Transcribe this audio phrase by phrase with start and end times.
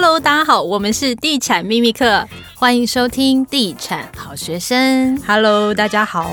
[0.00, 5.20] Hello，大家好，我们是地产秘密课，欢迎收听地产好学生。
[5.26, 6.30] Hello，大家好。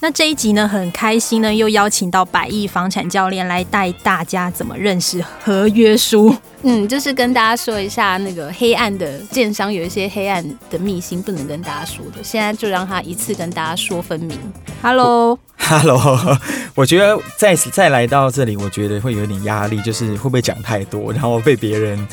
[0.00, 6.34] 那这一集呢，很开心呢，又邀请到百亿房产教练来带大家怎么认识合约书。
[6.64, 14.38] 嗯，就是跟大家说一下那个黑暗的建商有一些黑暗的秘辛不能跟大家说的，现在就让他一次跟大家说分明。
[14.80, 16.38] Hello，Hello，
[16.74, 22.08] 我觉得再再来到这里，我觉得会有点压力，就是会不会讲太多，然后被别人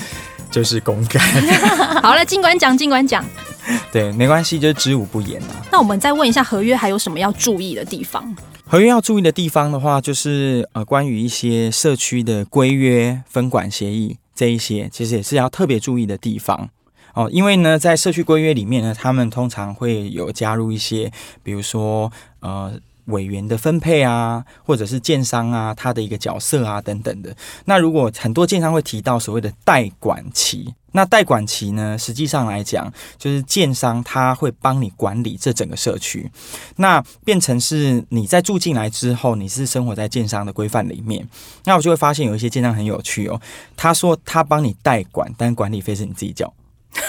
[0.52, 1.22] 就是公干。
[2.02, 3.24] 好了，尽管讲，尽管讲。
[3.92, 5.66] 对，没关系，就是知无不言啊。
[5.72, 8.36] 那我们再问一下，合约还有什么要注意的地方？
[8.66, 14.18] 合约要注意的地方的话，就是呃，关于一些社区的规约、分管协议。
[14.36, 16.70] 这一些其实也是要特别注意的地方
[17.14, 21.12] 哦，因为呢，在社区规约里面呢，他们通常会有加入一些，
[21.44, 22.10] 比如说
[22.40, 22.72] 呃
[23.10, 27.36] 委员的分配啊，或者是建商啊他的一个角色啊等等的。
[27.66, 30.74] 那如果很多建商会提到所谓的代管期。
[30.92, 36.32] 那代管期呢，实际上来讲，就是建商他会帮你管理这整个社区，
[36.78, 41.24] 那变成是你在住进来之后，你是生活在建商的规范里面。
[41.66, 43.40] 那我就会发现有一些建商很有趣哦，
[43.78, 46.52] 他说他帮你代管，但管理费是你自己交。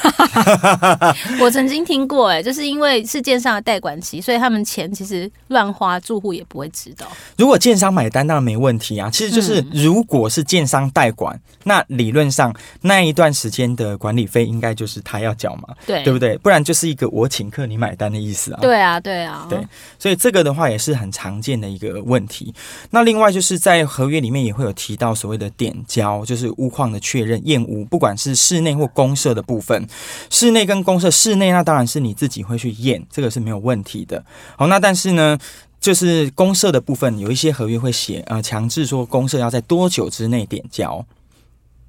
[1.41, 7.07] 我曾经听过，哎，就是因为是建商的代管期，所以他们钱其实乱花，住户也不会知道。
[7.37, 9.11] 如果建商买单，当然没问题啊。
[9.11, 16.37] 其实就是如果是建商代管，嗯、那理论上那一段时间的管理费应该就是他要缴嘛，对对不对？
[16.39, 18.59] 不然就是一个我请客你买单的意思啊。
[18.61, 19.59] 对啊，对啊，对。
[19.99, 22.55] 所以这个的话也是很常见的一个问题。
[22.91, 29.87] 那另外就是在合约里面也会有提到所谓的点交，就是屋况的确认验屋，不管是室内或公社的部分。
[30.31, 34.25] 室内跟公社，室内那当然是你自己会去验，这个是没有问题的。
[34.57, 35.39] 好，那但是呢，
[35.81, 41.05] 就是公社的部分，有一些合约会写，呃，强制说公社要在多久之内点交。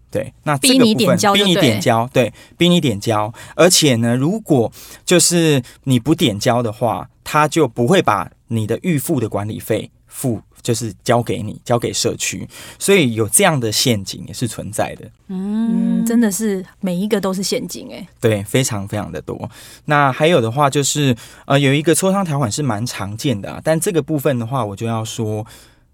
[0.09, 3.33] 对，那这个部分逼你点交，逼你点交，对，逼你点交。
[3.55, 4.69] 而且呢，如果
[5.05, 10.41] 就是你不点交的话，他就不会把你的预付的管理费付。
[10.61, 15.09] 就是交给你，交给社区，所以有这样的陷阱也是存在的。
[15.27, 18.07] 嗯，真的是每一个都是陷阱哎。
[18.19, 19.49] 对，非常非常的多。
[19.85, 25.45] 那还有的话就是，呃，有一个磋商条款是蛮常见的啊，但这个部分的话，我就要说，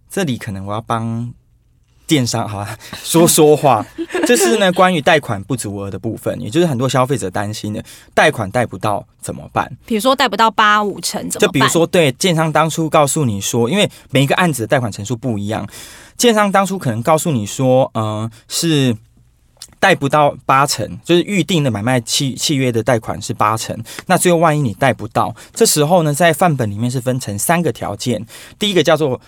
[0.09, 1.33] 这里可能我要帮。
[2.07, 3.85] 电商好了， 说说话，
[4.25, 9.69] 这是呢关于贷款不足额的部分，也就是很多消费者担心的，贷款贷不到怎么办？
[9.85, 11.47] 比如说贷不到八五成怎么办？
[11.47, 15.68] 就比如说，对，建商当初告诉你说，因为每一个案子的贷款成数不一样，
[16.16, 18.95] 建商当初可能告诉你说，嗯、呃，是
[19.79, 28.25] 贷不到八成，就是预定的买卖契契约的贷款是八成，那最后万一你贷不到，这时候呢，在范本里面是分成三个条件，
[28.57, 29.19] 第一个叫做。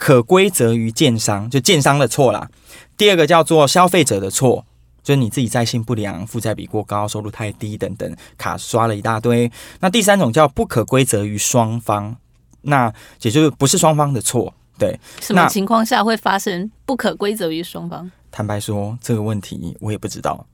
[0.00, 2.48] 可归责于建商，就建商的错啦。
[2.96, 4.64] 第二个叫做消费者的错，
[5.02, 9.52] 就是你自己在信不良、负债比过高、收入太低等等，卡刷了一大堆。
[9.80, 12.16] 那第三种叫不可归责于双方，
[12.62, 12.90] 那
[13.20, 14.54] 也就是不是双方的错。
[14.78, 18.10] 对，什么情况下会发生不可归责于双方？
[18.30, 20.46] 坦白说，这个问题我也不知道。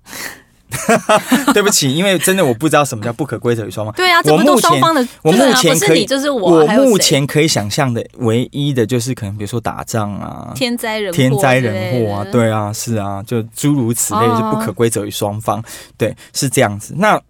[1.54, 3.94] 对不起，因为真的我不知道什么叫不可归责于双方。
[3.94, 5.06] 对啊，这不都双方的？
[5.22, 15.62] 我目前可以，就是我，我目前可以想象的唯一的就是可能，比如说打仗啊，天灾人天灾人祸啊，对啊，是啊，就诸如此类，是不可归责于双方。
[15.96, 16.94] 对，是这样子。
[16.98, 17.20] 那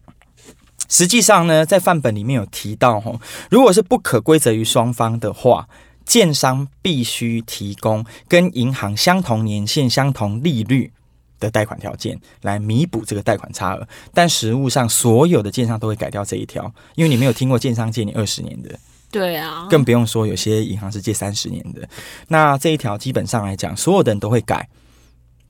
[0.89, 3.13] 实际上呢，在范本里面有提到，哈，
[3.51, 5.69] 如果是不可归责于双方的话，
[6.05, 10.93] 建商必须提供跟银行相同年限、相同利率。
[11.39, 18.79] 的贷款条件来弥补这个贷款差额，但实物上所有的建商都会改掉这一条，因为你没有听过建商借你二十年的，
[19.11, 21.89] 对啊，更不用说有些银行是借三十年的。
[22.29, 24.69] 那这一条基本上来讲，所有的人都会改，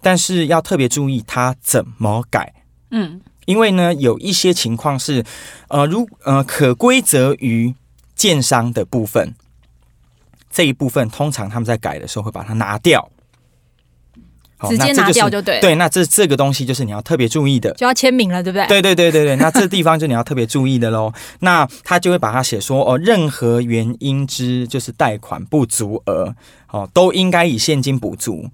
[0.00, 2.52] 但是要特别注意它怎么改。
[2.90, 5.24] 嗯，因为呢，有一些情况是，
[5.68, 7.74] 呃，如呃可归责于
[8.14, 9.34] 建商的部分，
[10.50, 13.10] 这一部分通常他们在改的时候会把它拿掉。
[14.66, 15.60] 好，直接拿掉就对。
[15.60, 18.66] 对，那这这个东西就是你要特别注意的，就要签名了，对不对？
[18.66, 21.12] 对对对对对，那这地方就你要特别注意的喽。
[21.40, 26.34] 那他就会把它写说哦，任何原因之就是贷款不足额，
[26.70, 28.50] 哦，都应该以现金补足，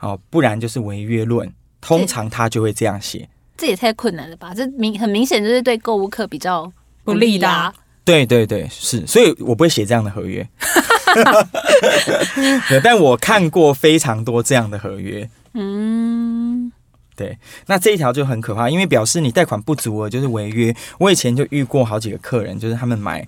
[0.00, 1.52] 哦，不然就是违约论。
[1.80, 3.28] 通常他就会这样写。
[3.56, 4.52] 这也太困难了吧？
[4.54, 6.70] 这明很明显就是对购物客比较
[7.04, 7.72] 不利的啊。
[8.04, 10.46] 对对对，是，所以我不会写这样的合约。
[12.68, 15.28] 对，但我看过非常多这样的合约。
[15.54, 16.72] 嗯，
[17.16, 20.74] 对，那这一条就很可怕，因为表示你贷款不足额就是违约。
[20.98, 23.26] 我以前就遇过好几个客人，就是他们买，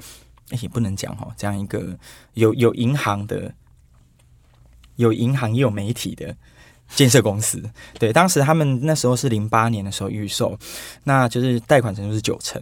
[0.60, 1.96] 也不能讲哈，这样一个
[2.34, 3.52] 有有银行的，
[4.96, 6.36] 有银行也有媒体的。
[6.96, 7.62] 建设公司。
[8.00, 10.58] 对，当时他们那时候是零八年的时候预售，
[11.04, 12.60] 那就是贷款程度是九成。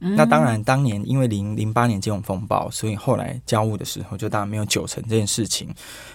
[0.00, 5.68] 嗯、那当然，当年因为零零八年金融风暴，所以后来交物的时候就当然没有九成这件事情。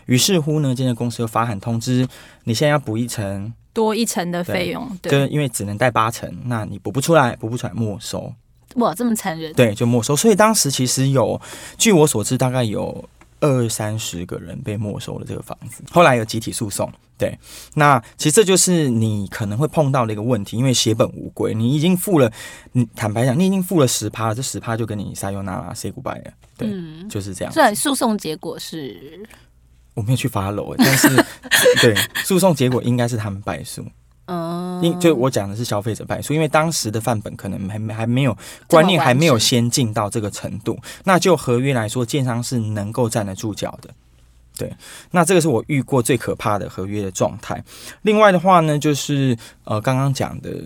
[0.06, 2.08] 于是乎呢，建设公司又发函通知，
[2.46, 8.34] 你现在要补一层，多一层的费用，对，就因为只能贷八成，那你补不出来，补不出来没收。
[8.76, 9.54] 哇，这么残忍！
[9.54, 10.16] 对，就没收。
[10.16, 11.40] 所以当时其实有，
[11.78, 13.08] 据我所知，大概有
[13.44, 15.84] 二三十个人被没收了这个房子。
[15.92, 16.90] 后来有集体诉讼。
[17.16, 17.38] 对，
[17.76, 22.30] 那其实这就是你可能会碰到的一个问题，因为血本无归，你已经付了，
[22.72, 26.32] 你坦白讲，你已经付了十趴了，这十趴就跟你撒尤那拉 say goodbye 了。
[26.58, 27.54] 对，嗯、就是这样。
[27.54, 29.26] 虽然诉讼结果是，
[29.94, 31.08] 我没有去 follow，但是
[31.82, 33.86] 对，诉讼结果应该是他们败诉。
[34.84, 38.38] 嗯，因就我讲的是消费者败诉，因为当时的范本可能还没还没有
[38.68, 40.78] 观念还没有先进到这个程度。
[41.04, 43.90] 那就合约来说，建商是能够站得住脚的。
[44.56, 44.72] 对，
[45.10, 47.64] 那这个是我遇过最可怕的合约的状态。
[48.04, 50.64] 另外的话呢，就是呃刚刚讲的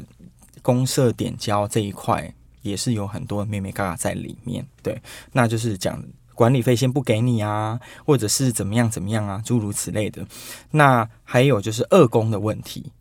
[0.61, 2.33] 公社点交这一块，
[2.63, 4.65] 也是有很多妹妹嘎嘎在里面。
[4.83, 6.03] 对，那就是讲
[6.35, 10.25] 管理费先不给你啊，或者是怎么样怎么样啊，诸如此类的。
[10.71, 12.91] 那还有就是二工的问题。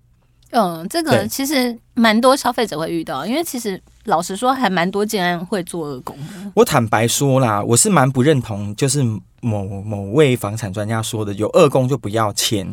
[0.56, 6.17] 嗯，这个其实蛮多消费者会遇到，因为其实老实说，还蛮多建案会做二工。
[6.55, 9.03] 我坦白说啦，我是蛮不认同，就是
[9.43, 12.67] 某某位房产专家说的，有二工就不要签，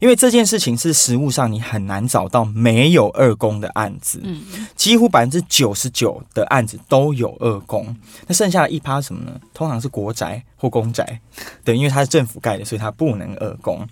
[0.00, 4.20] 因为这件事情是实物上你很难找到没有二工的案子。
[4.24, 4.42] 嗯，
[4.74, 7.96] 几乎百分之九十九的案子都有二工，
[8.26, 9.40] 那剩下的一趴什么呢？
[9.54, 11.20] 通常是国宅或公宅，
[11.62, 13.86] 对，因为它是政府盖的，所以它不能二工。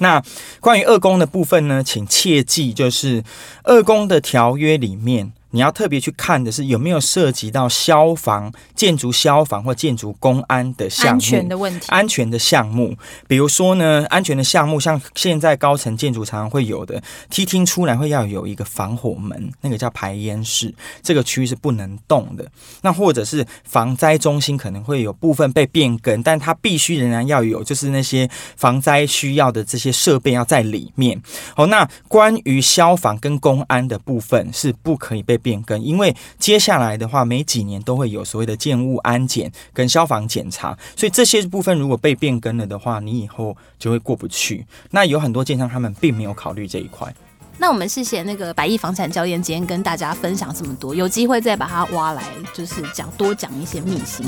[0.00, 0.22] 那
[0.60, 3.22] 关于二宫的部分呢，请切记，就是
[3.62, 5.32] 二宫的条约里面。
[5.50, 12.96] 你要特别去看的是有没有涉及到消防、建筑消防或建筑公安的项目，安全的问题，安全的项目。
[13.26, 22.46] 比如说呢，安全的项目像现在高层建筑常常会有的梯厅出来会要有一个防火门，那个叫排烟室，这个区域是不能动的。
[22.82, 31.20] 那或者是防灾中心可能会有部分被变更，但它必须仍然要有，就是那些防灾需要的这些设备要在里面。
[31.56, 44.64] 好，那关于消防跟公安的部分是不可以被变更，因为接下来的话，每几年都会有所谓的建物安检跟消防检查，所以这些部分如果被变更了的话，你以后就会过不去。
[44.92, 47.12] 那有很多建商他们并没有考虑这一块。
[47.58, 52.22] 那我们谢谢那个百亿房产教练今天跟大家分享这么多，有机会再把它挖来，
[52.54, 54.26] 就是讲多讲一些秘辛。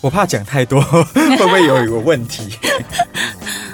[0.00, 2.56] 我怕讲太多 会不会有一个问题？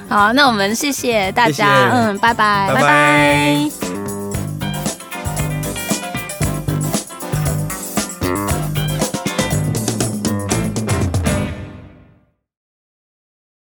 [0.08, 2.80] 好，那我们谢谢大家，谢谢嗯，拜拜，拜拜。
[2.80, 3.87] 拜拜。